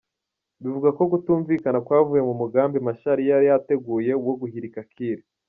[0.61, 5.19] Bivugwa ko kutumvikana kwavuye ku mugambi Machar yari yateguye wo guhirika Kiir.